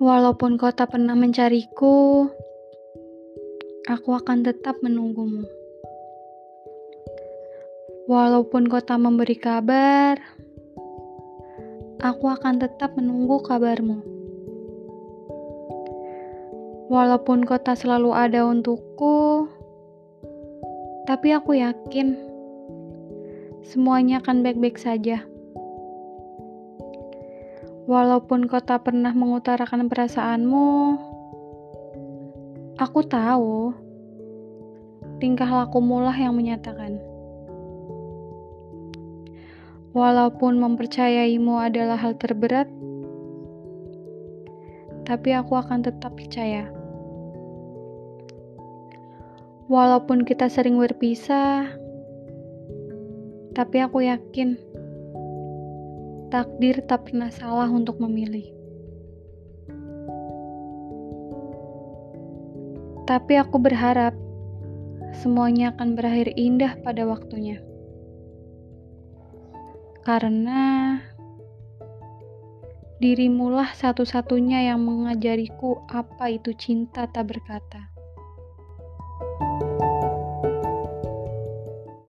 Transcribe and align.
Walaupun 0.00 0.56
kau 0.56 0.72
tak 0.72 0.96
pernah 0.96 1.12
mencariku, 1.12 2.24
aku 3.84 4.08
akan 4.16 4.40
tetap 4.40 4.80
menunggumu. 4.80 5.44
Walaupun 8.08 8.72
kau 8.72 8.80
tak 8.80 9.02
memberi 9.04 9.36
kabar, 9.36 10.16
aku 12.00 12.24
akan 12.24 12.62
tetap 12.62 12.96
menunggu 12.96 13.44
kabarmu. 13.44 14.00
Walaupun 16.88 17.44
kau 17.44 17.60
tak 17.60 17.76
selalu 17.76 18.16
ada 18.16 18.48
untukku, 18.48 19.48
tapi 21.04 21.36
aku 21.36 21.56
yakin 21.60 22.16
semuanya 23.60 24.24
akan 24.24 24.40
baik-baik 24.40 24.80
saja. 24.80 25.31
Walaupun 27.82 28.46
kau 28.46 28.62
tak 28.62 28.86
pernah 28.86 29.10
mengutarakan 29.10 29.90
perasaanmu, 29.90 30.68
aku 32.78 33.00
tahu 33.02 33.74
tingkah 35.18 35.50
lakumu 35.50 35.98
lah 35.98 36.14
yang 36.14 36.38
menyatakan. 36.38 37.02
Walaupun 39.90 40.62
mempercayaimu 40.62 41.58
adalah 41.58 41.98
hal 41.98 42.14
terberat, 42.14 42.70
tapi 45.02 45.34
aku 45.34 45.58
akan 45.58 45.82
tetap 45.82 46.14
percaya. 46.14 46.70
Walaupun 49.66 50.22
kita 50.22 50.46
sering 50.46 50.78
berpisah, 50.78 51.66
tapi 53.58 53.82
aku 53.82 54.06
yakin 54.06 54.54
takdir 56.32 56.80
tak 56.88 57.12
pernah 57.12 57.28
salah 57.28 57.68
untuk 57.68 58.00
memilih. 58.00 58.48
Tapi 63.04 63.36
aku 63.36 63.60
berharap 63.60 64.16
semuanya 65.20 65.76
akan 65.76 65.92
berakhir 65.92 66.32
indah 66.32 66.80
pada 66.80 67.04
waktunya. 67.04 67.60
Karena 70.08 70.96
dirimulah 72.96 73.68
satu-satunya 73.76 74.72
yang 74.72 74.80
mengajariku 74.80 75.84
apa 75.92 76.32
itu 76.32 76.56
cinta 76.56 77.04
tak 77.12 77.28
berkata. 77.28 77.92